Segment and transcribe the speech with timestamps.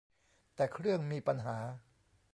[0.55, 1.57] แต่เครื่องมีปัญหา